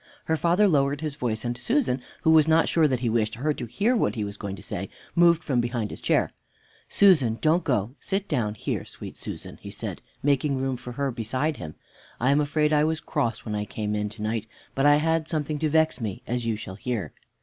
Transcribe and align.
Her 0.25 0.35
father 0.35 0.67
lowered 0.67 1.01
his 1.01 1.13
voice, 1.13 1.45
and 1.45 1.55
Susan, 1.55 2.01
who 2.23 2.31
was 2.31 2.47
not 2.47 2.67
sure 2.67 2.87
that 2.87 3.01
he 3.01 3.07
wished 3.07 3.35
her 3.35 3.53
to 3.53 3.67
hear 3.67 3.95
what 3.95 4.15
he 4.15 4.23
was 4.23 4.35
going 4.35 4.55
to 4.55 4.63
say, 4.63 4.89
moved 5.13 5.43
from 5.43 5.61
behind 5.61 5.91
his 5.91 6.01
chair. 6.01 6.31
"Susan, 6.89 7.37
don't 7.39 7.63
go; 7.63 7.93
sit 7.99 8.27
down 8.27 8.55
here, 8.55 8.83
sweet 8.83 9.15
Susan," 9.15 9.59
he 9.61 9.69
said, 9.69 10.01
making 10.23 10.57
room 10.57 10.75
for 10.75 10.93
her 10.93 11.11
beside 11.11 11.57
him. 11.57 11.75
"I 12.19 12.31
am 12.31 12.41
afraid 12.41 12.73
I 12.73 12.83
was 12.83 12.99
cross 12.99 13.45
when 13.45 13.53
I 13.53 13.63
came 13.65 13.93
in 13.93 14.09
to 14.09 14.23
night, 14.23 14.47
but 14.73 14.87
I 14.87 14.95
had 14.95 15.27
something 15.27 15.59
to 15.59 15.69
vex 15.69 16.01
me, 16.01 16.23
as 16.25 16.47
you 16.47 16.55
shall 16.55 16.73
hear." 16.73 17.13